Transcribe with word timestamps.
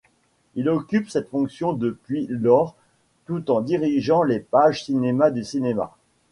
Il 0.55 0.67
occupe 0.67 1.11
cette 1.11 1.29
fonction 1.29 1.73
depuis 1.73 2.25
lors, 2.27 2.75
tout 3.27 3.51
en 3.51 3.61
dirigeant 3.61 4.23
les 4.23 4.39
pages 4.39 4.83
cinéma 4.85 5.29
du 5.29 5.35
magazine. 5.41 5.79